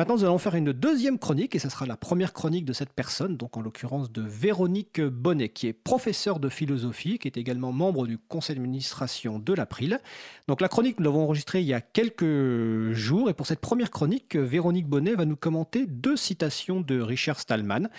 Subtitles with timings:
[0.00, 2.90] Maintenant, nous allons faire une deuxième chronique, et ce sera la première chronique de cette
[2.90, 7.70] personne, donc en l'occurrence de Véronique Bonnet, qui est professeure de philosophie, qui est également
[7.70, 9.98] membre du conseil d'administration de l'April.
[10.48, 13.90] Donc la chronique, nous l'avons enregistrée il y a quelques jours, et pour cette première
[13.90, 17.90] chronique, Véronique Bonnet va nous commenter deux citations de Richard Stallman.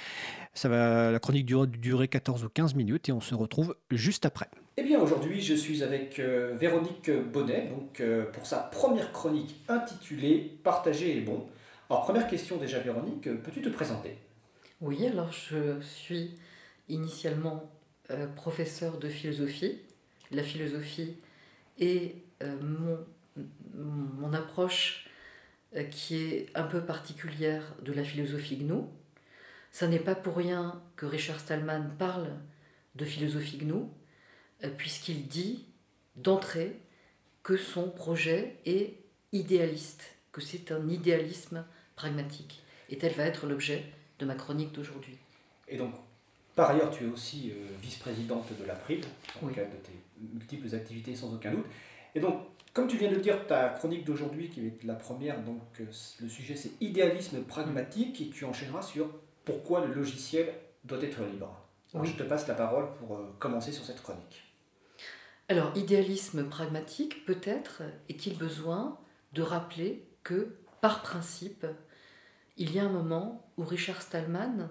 [0.56, 4.26] Ça va, la chronique dure, durer 14 ou 15 minutes, et on se retrouve juste
[4.26, 4.48] après.
[4.78, 9.56] Eh bien, aujourd'hui, je suis avec euh, Véronique Bonnet, donc euh, pour sa première chronique
[9.68, 11.46] intitulée Partager est bon.
[11.92, 14.18] Alors, première question déjà, Véronique, peux-tu te présenter?
[14.80, 16.40] Oui, alors je suis
[16.88, 17.70] initialement
[18.12, 19.77] euh, professeur de philosophie.
[20.31, 21.17] La philosophie
[21.77, 22.98] est euh, mon,
[23.76, 25.09] mon, approche
[25.76, 28.84] euh, qui est un peu particulière de la philosophie GNU.
[29.73, 32.30] Ça n'est pas pour rien que Richard Stallman parle
[32.95, 33.84] de philosophie GNU,
[34.78, 35.66] puisqu'il dit
[36.16, 36.80] d'entrée
[37.44, 38.95] que son projet est
[39.34, 41.66] idéaliste, que c'est un idéalisme
[42.02, 42.64] pragmatique.
[42.90, 43.84] Et tel va être l'objet
[44.18, 45.18] de ma chronique d'aujourd'hui.
[45.68, 45.94] Et donc,
[46.56, 49.02] par ailleurs, tu es aussi euh, vice-présidente de l'April,
[49.39, 50.00] dans le cadre de tes
[50.34, 51.66] multiples activités sans aucun doute.
[52.16, 52.42] Et donc,
[52.73, 55.86] comme tu viens de le dire, ta chronique d'aujourd'hui, qui est la première, donc euh,
[56.22, 59.08] le sujet c'est idéalisme pragmatique, et tu enchaîneras sur
[59.45, 60.52] pourquoi le logiciel
[60.84, 61.56] doit être libre.
[62.03, 64.42] Je te passe la parole pour euh, commencer sur cette chronique.
[65.50, 68.97] Alors, idéalisme pragmatique, peut-être est-il besoin
[69.34, 71.68] de rappeler que, par principe,
[72.62, 74.70] il y a un moment où Richard Stallman,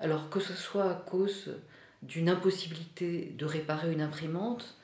[0.00, 1.54] alors que ce soit à cause
[2.00, 4.78] d'une impossibilité de réparer une imprimante,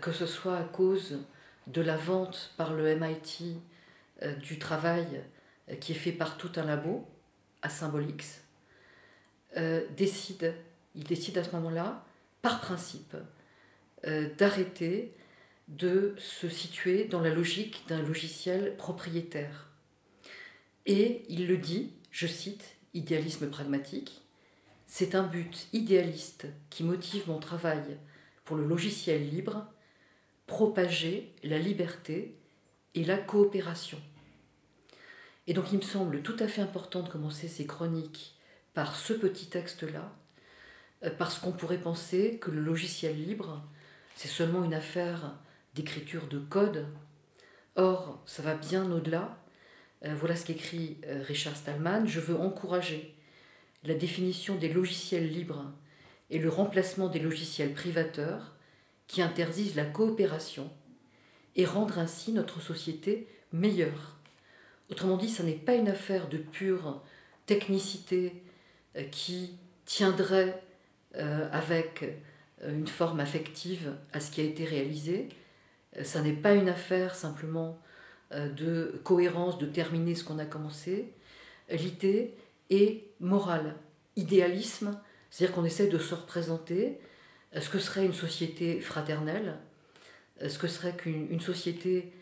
[0.00, 1.18] que ce soit à cause
[1.66, 3.58] de la vente par le MIT
[4.22, 5.22] euh, du travail
[5.68, 7.06] euh, qui est fait par tout un labo
[7.60, 8.44] à Symbolix,
[9.58, 10.54] euh, décide,
[10.94, 12.02] il décide à ce moment-là,
[12.40, 13.16] par principe,
[14.38, 15.12] d'arrêter
[15.66, 19.67] de se situer dans la logique d'un logiciel propriétaire.
[20.88, 24.22] Et il le dit, je cite, idéalisme pragmatique,
[24.86, 27.98] c'est un but idéaliste qui motive mon travail
[28.46, 29.66] pour le logiciel libre,
[30.46, 32.34] propager la liberté
[32.94, 34.00] et la coopération.
[35.46, 38.38] Et donc il me semble tout à fait important de commencer ces chroniques
[38.72, 40.10] par ce petit texte-là,
[41.04, 43.62] euh, parce qu'on pourrait penser que le logiciel libre,
[44.16, 45.34] c'est seulement une affaire
[45.74, 46.86] d'écriture de code.
[47.76, 49.38] Or, ça va bien au-delà,
[50.02, 52.06] voilà ce qu'écrit euh, Richard Stallman.
[52.06, 53.14] Je veux encourager
[53.84, 55.64] la définition des logiciels libres
[56.30, 58.54] et le remplacement des logiciels privateurs
[59.06, 60.70] qui interdisent la coopération
[61.56, 64.18] et rendre ainsi notre société meilleure.
[64.90, 67.02] Autrement dit, ce n'est pas une affaire de pure
[67.46, 68.42] technicité
[68.96, 70.62] euh, qui tiendrait
[71.14, 72.04] avec
[72.62, 75.30] une forme affective à ce qui a été réalisé.
[76.04, 77.87] Ce n'est pas une affaire simplement euh,
[78.30, 81.12] de cohérence, de terminer ce qu'on a commencé.
[81.70, 82.34] L'idée
[82.70, 83.76] est morale.
[84.16, 85.00] Idéalisme,
[85.30, 86.98] c'est-à-dire qu'on essaie de se représenter
[87.54, 89.58] euh, ce que serait une société fraternelle,
[90.42, 92.12] euh, ce que serait qu'une société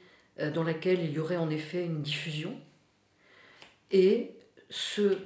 [0.52, 2.60] dans laquelle il y aurait en effet une diffusion.
[3.90, 4.32] Et
[4.68, 5.16] ce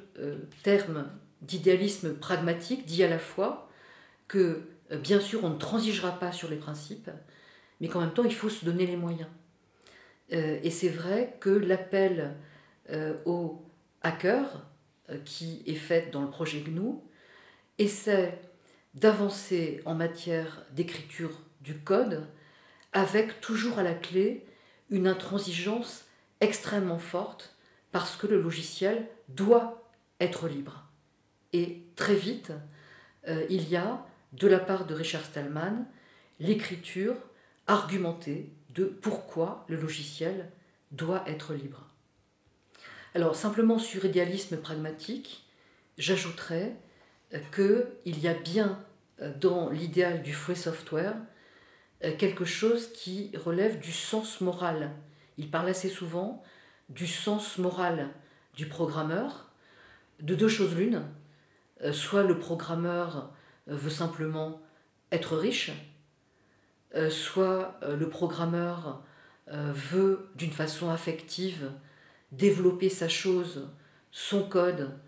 [0.62, 1.10] terme
[1.42, 3.68] d'idéalisme pragmatique dit à la fois
[4.28, 4.68] que
[5.02, 7.10] bien sûr on ne transigera pas sur les principes,
[7.80, 9.26] mais qu'en même temps il faut se donner les moyens.
[10.32, 12.36] Euh, et c'est vrai que l'appel
[12.90, 13.64] euh, aux
[14.02, 14.64] hackers
[15.10, 16.94] euh, qui est fait dans le projet GNU
[17.78, 18.40] essaie
[18.94, 22.26] d'avancer en matière d'écriture du code
[22.92, 24.46] avec toujours à la clé
[24.90, 26.04] une intransigeance
[26.40, 27.56] extrêmement forte
[27.92, 29.88] parce que le logiciel doit
[30.20, 30.88] être libre.
[31.52, 32.52] Et très vite,
[33.48, 35.86] il y a, de la part de Richard Stallman,
[36.40, 37.16] l'écriture
[37.66, 40.50] argumentée de pourquoi le logiciel
[40.92, 41.86] doit être libre.
[43.14, 45.44] Alors simplement sur idéalisme pragmatique,
[45.98, 46.76] j'ajouterais
[47.34, 48.78] euh, qu'il y a bien
[49.20, 51.16] euh, dans l'idéal du free software
[52.04, 54.92] euh, quelque chose qui relève du sens moral.
[55.38, 56.42] Il parle assez souvent
[56.88, 58.10] du sens moral
[58.54, 59.50] du programmeur,
[60.20, 61.02] de deux choses l'une.
[61.92, 63.32] Soit le programmeur
[63.66, 64.60] veut simplement
[65.12, 65.70] être riche,
[67.10, 69.02] soit euh, le programmeur
[69.48, 71.70] euh, veut d'une façon affective
[72.32, 73.68] développer sa chose,
[74.12, 74.98] son code,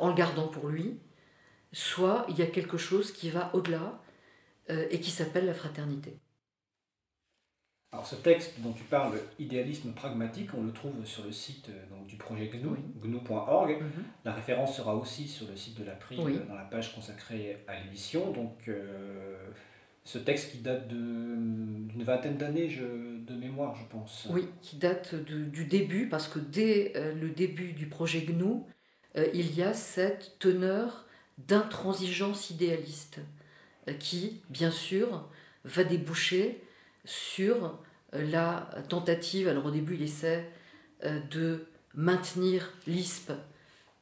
[0.00, 0.98] en le gardant pour lui,
[1.70, 4.00] soit il y a quelque chose qui va au-delà
[4.68, 6.18] et qui s'appelle la fraternité.
[7.92, 11.70] Alors ce texte dont tu parles, idéalisme pragmatique, on le trouve sur le site
[12.08, 13.80] du projet GNU, gnu.org.
[13.80, 14.04] Mhm.
[14.24, 18.32] La référence sera aussi sur le site de l'April, dans la page consacrée à l'édition.
[18.32, 18.68] Donc
[20.06, 24.28] Ce texte qui date d'une vingtaine d'années de mémoire, je pense.
[24.30, 28.62] Oui, qui date du début, parce que dès euh, le début du projet GNU,
[29.16, 31.06] euh, il y a cette teneur
[31.38, 33.18] d'intransigeance idéaliste
[33.88, 35.28] euh, qui, bien sûr,
[35.64, 36.62] va déboucher
[37.04, 37.76] sur
[38.12, 40.48] la tentative, alors au début il essaie
[41.02, 43.32] de maintenir l'ISP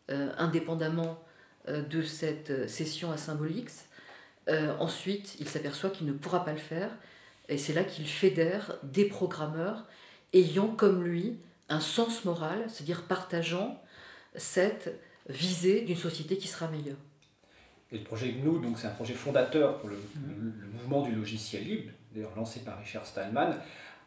[0.08, 1.18] indépendamment
[1.66, 3.88] de cette session à Symbolix,
[4.48, 6.90] euh, ensuite, il s'aperçoit qu'il ne pourra pas le faire,
[7.48, 9.84] et c'est là qu'il fédère des programmeurs
[10.32, 11.38] ayant comme lui
[11.68, 13.80] un sens moral, c'est-à-dire partageant
[14.36, 14.94] cette
[15.28, 16.98] visée d'une société qui sera meilleure.
[17.92, 19.96] Et le projet GNU, donc c'est un projet fondateur pour le,
[20.72, 23.54] mouvement du logiciel libre, d'ailleurs lancé par Richard Stallman.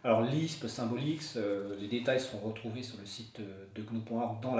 [0.03, 4.55] Alors l'ISP, Symbolix, euh, les détails seront retrouvés sur le site de GNU.org dans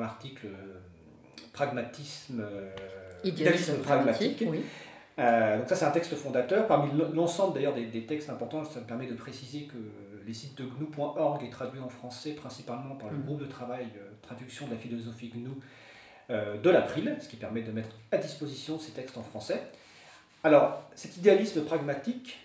[0.00, 2.70] l'article la, dans Pragmatisme, euh,
[3.24, 4.44] idéalisme, pragmatique.
[4.46, 4.60] Oui.
[5.18, 6.66] Euh, donc ça c'est un texte fondateur.
[6.66, 9.76] Parmi l'ensemble d'ailleurs des, textes importants, ça me permet de préciser que
[10.26, 13.22] les sites de GNU.org est traduit en français principalement par le mm.
[13.22, 15.50] groupe de travail euh, traduction de la philosophie GNU
[16.30, 19.62] euh, de l'April, ce qui permet de mettre à disposition ces textes en français.
[20.44, 22.38] Alors cet idéalisme pragmatique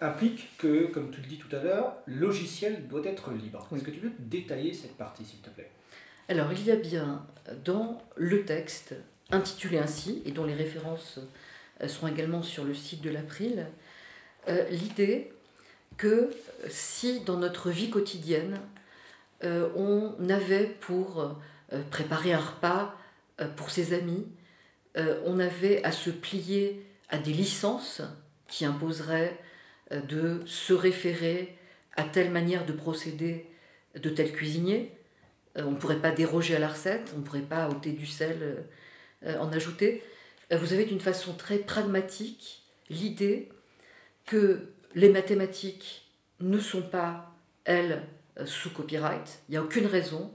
[0.00, 3.68] implique que, comme tu le dis tout à l'heure, le logiciel doit être libre.
[3.76, 5.70] Est-ce que tu peux détailler cette partie s'il te plaît?
[6.30, 7.26] Alors il y a bien
[7.62, 8.94] dans le texte
[9.30, 11.20] intitulé ainsi et dont les références
[11.86, 13.66] sont également sur le site de l'April,
[14.48, 15.32] euh, l'idée
[15.96, 16.30] que
[16.68, 18.60] si dans notre vie quotidienne,
[19.44, 21.20] euh, on avait pour
[21.72, 22.94] euh, préparer un repas
[23.56, 24.24] pour ses amis,
[25.24, 28.00] on avait à se plier à des licences
[28.46, 29.36] qui imposeraient
[29.90, 31.58] de se référer
[31.96, 33.50] à telle manière de procéder
[33.96, 34.92] de tel cuisinier.
[35.56, 38.64] on ne pourrait pas déroger à la recette, on ne pourrait pas ôter du sel
[39.26, 40.04] en ajouter.
[40.52, 43.50] Euh, vous avez d'une façon très pragmatique l'idée
[44.26, 46.10] que les mathématiques
[46.40, 48.02] ne sont pas, elles,
[48.38, 49.40] euh, sous copyright.
[49.48, 50.32] Il n'y a aucune raison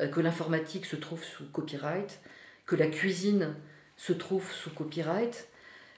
[0.00, 2.20] euh, que l'informatique se trouve sous copyright,
[2.66, 3.54] que la cuisine
[3.96, 5.48] se trouve sous copyright.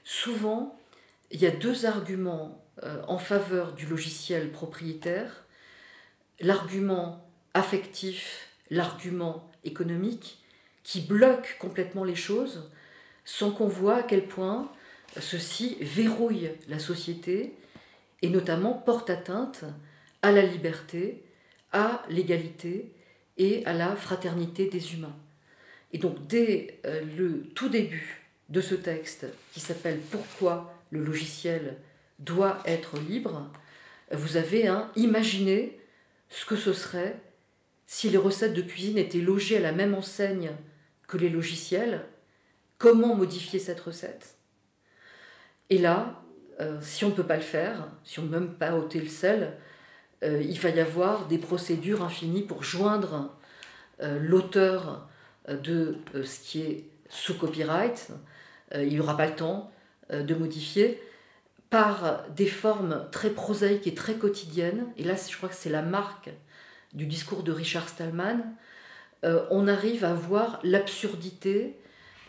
[0.03, 0.79] Souvent,
[1.31, 2.63] il y a deux arguments
[3.07, 5.45] en faveur du logiciel propriétaire.
[6.39, 10.43] L'argument affectif, l'argument économique,
[10.83, 12.69] qui bloque complètement les choses
[13.27, 14.71] sans qu'on voit à quel point
[15.19, 17.53] ceci verrouille la société
[18.21, 19.65] et notamment porte atteinte
[20.21, 21.25] à la liberté,
[21.73, 22.89] à l'égalité
[23.37, 25.15] et à la fraternité des humains.
[25.91, 31.75] Et donc dès euh, le tout début de ce texte qui s'appelle Pourquoi le logiciel
[32.19, 33.51] doit être libre,
[34.13, 35.77] vous avez un imaginer
[36.29, 37.19] ce que ce serait
[37.87, 40.51] si les recettes de cuisine étaient logées à la même enseigne
[41.07, 42.05] que les logiciels,
[42.77, 44.35] Comment modifier cette recette
[45.71, 46.21] Et là,
[46.59, 48.99] euh, si on ne peut pas le faire, si on ne peut même pas ôter
[48.99, 49.53] le sel,
[50.23, 53.33] euh, il va y avoir des procédures infinies pour joindre
[54.01, 55.07] euh, l'auteur
[55.47, 58.09] de ce qui est sous copyright.
[58.75, 59.71] il n'y pas le temps
[60.11, 61.01] de modifier
[61.69, 64.85] par des formes très prosaïques et très quotidiennes.
[64.97, 66.29] Et là, je crois que c'est la marque
[66.93, 68.41] du discours de Richard Stallman.
[69.23, 71.79] on arrive à voir l'absurdité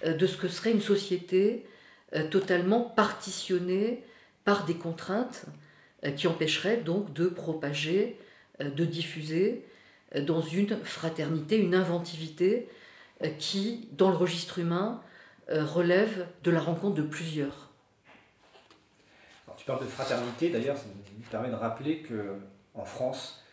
[0.05, 1.67] de ce que serait une société
[2.15, 4.03] euh, totalement partitionnée
[4.45, 5.45] par des contraintes
[6.05, 8.19] euh, qui empêcheraient donc de propager,
[8.61, 9.65] de diffuser
[10.17, 12.69] dans une fraternité, une inventivité
[13.39, 15.01] qui, dans le registre humain,
[15.49, 17.71] relève de la rencontre de plusieurs.
[19.57, 22.35] tu parles de fraternité, d'ailleurs, ça me permet de rappeler que
[22.75, 23.45] en France,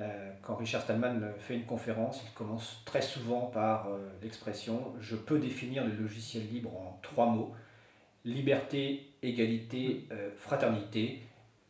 [0.00, 5.14] euh, quand Richard Stallman fait une conférence, il commence très souvent par euh, l'expression Je
[5.14, 7.54] peux définir le logiciel libre en trois mots
[8.24, 11.22] liberté, égalité, euh, fraternité.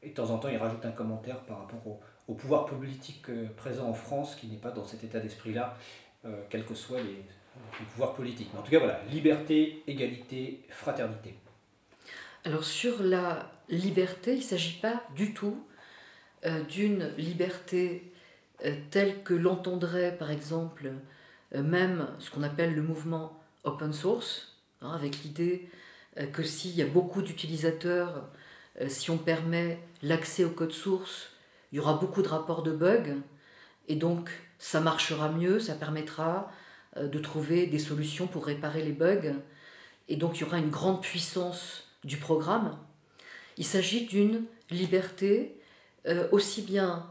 [0.03, 1.81] Et de temps en temps, il rajoute un commentaire par rapport
[2.27, 3.27] au, pouvoir politique
[3.57, 5.77] présent en France qui n'est pas dans cet état d'esprit-là,
[6.49, 8.49] quels que soient les, les, pouvoirs politiques.
[8.53, 11.35] Mais en tout cas, voilà liberté, égalité, fraternité.
[12.45, 15.67] Alors, sur la liberté, il ne s'agit pas du tout
[16.69, 18.14] d'une liberté
[18.91, 20.93] tel que l'entendrait par exemple
[21.55, 25.69] euh, même ce qu'on appelle le mouvement open source, hein, avec l'idée
[26.19, 28.29] euh, que s'il y a beaucoup d'utilisateurs,
[28.89, 31.29] si on permet l'accès au code source,
[31.71, 33.21] il y aura beaucoup de rapports de bugs,
[33.87, 36.51] et donc ça marchera mieux, ça permettra
[37.01, 39.37] de trouver des solutions pour réparer les bugs,
[40.09, 42.77] et donc il y aura une grande puissance du programme.
[43.57, 45.61] Il s'agit d'une liberté
[46.33, 47.07] aussi bien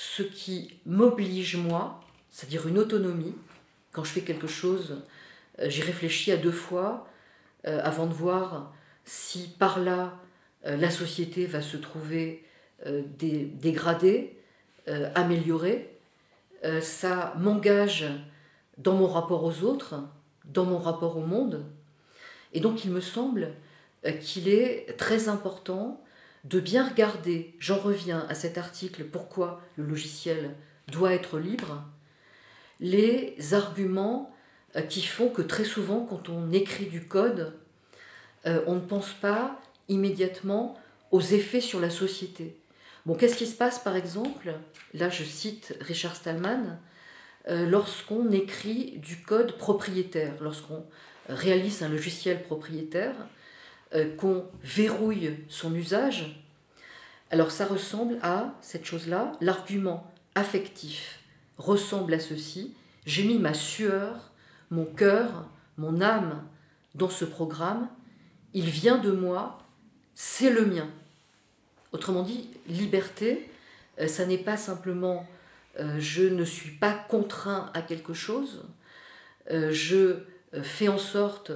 [0.00, 2.00] ce qui m'oblige moi,
[2.30, 3.34] c'est-à-dire une autonomie.
[3.90, 5.02] Quand je fais quelque chose,
[5.58, 7.08] euh, j'y réfléchis à deux fois
[7.66, 8.72] euh, avant de voir
[9.04, 10.14] si par là
[10.64, 12.44] la société va se trouver
[12.84, 14.36] dégradée,
[15.14, 15.96] améliorée.
[16.82, 18.06] ça m'engage
[18.76, 19.94] dans mon rapport aux autres,
[20.44, 21.64] dans mon rapport au monde.
[22.52, 23.54] Et donc il me semble
[24.20, 26.02] qu'il est très important
[26.44, 30.54] de bien regarder, j'en reviens à cet article, pourquoi le logiciel
[30.88, 31.84] doit être libre,
[32.80, 34.34] les arguments
[34.76, 37.54] euh, qui font que très souvent, quand on écrit du code,
[38.46, 40.78] euh, on ne pense pas immédiatement
[41.10, 42.56] aux effets sur la société.
[43.06, 44.54] Bon, qu'est-ce qui se passe par exemple?
[44.94, 46.78] Là, je cite Richard Stallman,
[47.48, 50.84] euh, lorsqu'on écrit du code propriétaire, lorsqu'on
[51.28, 53.14] réalise un logiciel propriétaire,
[54.18, 56.44] qu'on verrouille son usage,
[57.30, 61.20] alors ça ressemble à cette chose-là, l'argument affectif
[61.58, 62.74] ressemble à ceci,
[63.06, 64.30] j'ai mis ma sueur,
[64.70, 66.42] mon cœur, mon âme
[66.94, 67.88] dans ce programme,
[68.54, 69.58] il vient de moi,
[70.14, 70.88] c'est le mien.
[71.92, 73.50] Autrement dit, liberté,
[74.00, 75.26] euh, ça n'est pas simplement
[75.78, 78.64] euh, je ne suis pas contraint à quelque chose,
[79.50, 80.16] euh, je
[80.62, 81.52] fais en sorte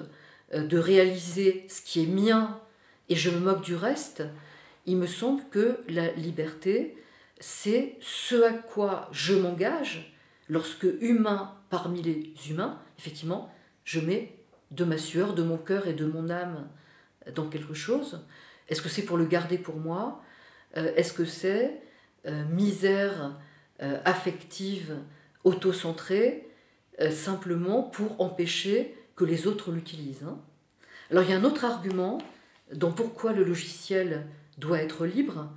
[0.52, 2.60] de réaliser ce qui est mien
[3.08, 4.22] et je me moque du reste.
[4.86, 6.96] Il me semble que la liberté,
[7.40, 10.14] c'est ce à quoi je m'engage
[10.48, 13.52] lorsque humain parmi les humains, effectivement,
[13.84, 14.36] je mets
[14.70, 16.68] de ma sueur, de mon cœur et de mon âme
[17.34, 18.24] dans quelque chose.
[18.68, 20.22] Est-ce que c'est pour le garder pour moi?
[20.76, 21.80] Euh, Est-ce que c'est
[22.26, 23.38] euh, misère
[23.82, 24.96] euh, affective,
[25.44, 26.48] auto-centrée,
[27.10, 30.38] simplement pour empêcher que les autres l'utilisent hein.
[31.10, 32.18] Alors il y a un autre argument
[32.72, 34.26] dans pourquoi le logiciel
[34.58, 35.50] doit être libre,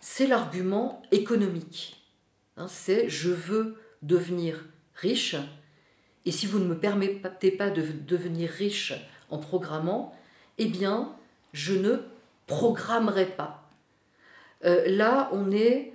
[0.00, 2.04] c'est l'argument économique.
[2.56, 5.36] Hein, c'est je veux devenir riche,
[6.24, 8.92] et si vous ne me permettez pas de devenir riche
[9.30, 10.14] en programmant,
[10.58, 11.16] eh bien,
[11.52, 11.96] je ne
[12.46, 13.68] programmerai pas.
[14.64, 15.92] Euh, là, on est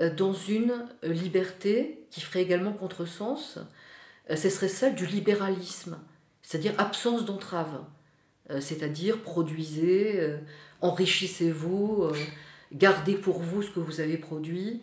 [0.00, 3.58] euh, dans une liberté qui ferait également contresens,
[4.30, 5.98] euh, ce serait celle du libéralisme,
[6.48, 7.84] c'est-à-dire absence d'entrave,
[8.60, 10.34] c'est-à-dire produisez,
[10.80, 12.10] enrichissez-vous,
[12.72, 14.80] gardez pour vous ce que vous avez produit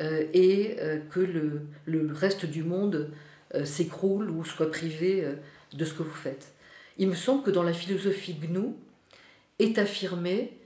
[0.00, 3.10] euh, et euh, que le, le, reste du monde
[3.54, 5.26] euh, s'écroule ou soit privé
[5.72, 6.52] de ce que vous faites.
[6.98, 8.74] Il me semble que dans la philosophie GNU
[9.58, 10.58] est affirmée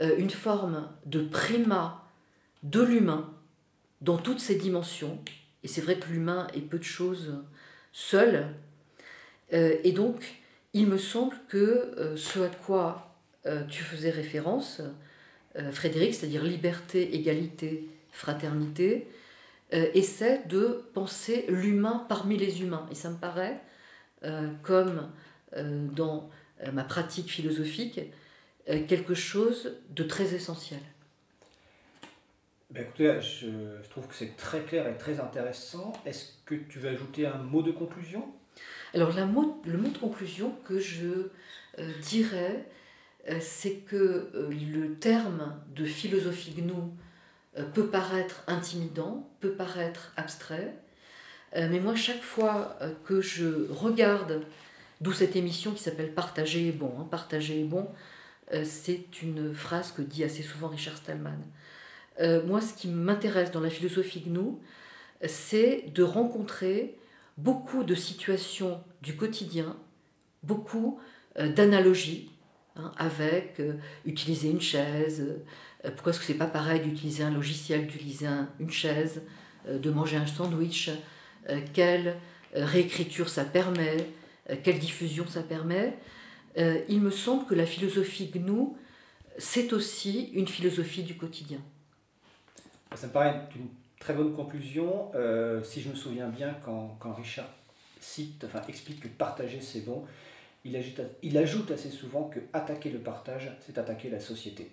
[0.00, 2.04] une forme de primat
[2.62, 3.34] de l'humain
[4.00, 5.18] dans toutes ses dimensions.
[5.64, 7.42] Et c'est vrai que l'humain est peu de choses
[7.92, 8.54] seul.
[9.50, 10.24] Et donc,
[10.74, 13.14] il me semble que ce à quoi
[13.68, 14.82] tu faisais référence,
[15.58, 19.08] euh, Frédéric, c'est-à-dire liberté, égalité, fraternité,
[19.72, 22.86] euh, essaie de penser l'humain parmi les humains.
[22.90, 23.60] Et ça me paraît,
[24.24, 25.10] euh, comme
[25.56, 26.28] dans
[26.74, 28.00] ma pratique philosophique,
[28.66, 30.80] quelque chose de très essentiel.
[32.68, 35.94] Ben écoutez, je, trouve que c'est très clair et très intéressant.
[36.04, 38.30] Est-ce que tu veux ajouter un mot de conclusion?
[38.94, 41.28] Alors le mot de conclusion que je
[42.02, 42.66] dirais,
[43.28, 46.72] euh, c'est que euh, le terme de philosophie GNU
[47.58, 50.74] euh, peut paraître intimidant, peut paraître abstrait,
[51.54, 54.42] mais moi, chaque fois que je regarde,
[55.00, 57.88] d'où cette émission qui s'appelle Partager est bon, hein, Partager est bon,
[58.64, 61.38] c'est une phrase que dit assez souvent Richard Stallman.
[62.44, 64.58] moi, ce qui m'intéresse dans la philosophie GNU,
[65.26, 66.98] c'est de rencontrer
[67.38, 69.76] beaucoup de situations du quotidien,
[70.42, 71.00] beaucoup
[71.36, 72.30] d'analogies,
[72.78, 73.74] Hein, avec euh,
[74.06, 75.26] utiliser une chaise.
[75.84, 78.28] Euh, pourquoi est-ce que c'est pas pareil d'utiliser un logiciel, d'utiliser
[78.60, 79.22] une chaise,
[79.66, 80.90] euh, de manger un sandwich
[81.74, 82.16] Quelle
[82.52, 83.96] réécriture ça permet
[84.62, 85.96] Quelle diffusion ça permet
[86.56, 88.74] Il me semble que la philosophie GNU,
[89.38, 91.60] c'est aussi une philosophie du quotidien.
[92.94, 93.48] Ça me paraît
[93.98, 95.10] très bonne conclusion.
[95.64, 97.48] si je me souviens bien, quand, Richard
[98.00, 100.04] cite, enfin, explique que partager c'est bon,
[100.64, 104.70] il, ajoute assez souvent que attaquer le partage, c'est attaquer la société.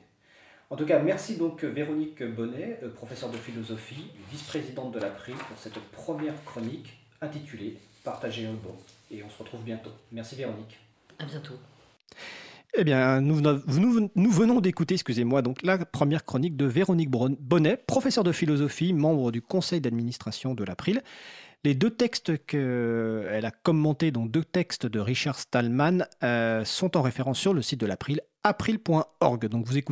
[0.69, 5.57] En tout cas, merci donc Véronique Bonnet, euh, professeure de philosophie, vice-présidente de l'APRI, pour
[5.57, 8.75] cette première chronique intitulée Partager un bon.
[9.09, 9.91] Et on se retrouve bientôt.
[10.11, 10.79] Merci Véronique.
[11.17, 11.55] À bientôt.
[12.77, 18.33] Eh bien, nous, venons d'écouter, excusez-moi, donc la première chronique de Véronique Bonnet, professeure de
[18.33, 21.01] philosophie, membre du conseil d'administration de l'April.
[21.63, 27.01] Les deux textes qu'elle a commentés, donc deux textes de Richard Stallman, euh, sont en
[27.01, 29.47] référence sur le site de l'April, april.org.
[29.47, 29.83] Donc vous écoutez